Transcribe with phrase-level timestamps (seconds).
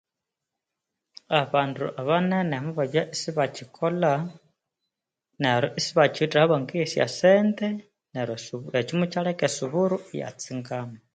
[1.41, 4.11] Abandu banene mubabya isibakyokolha
[5.41, 7.67] neryo isibakiwethe sente
[8.79, 10.97] ekyo mukyalheka esuburu iyatsingama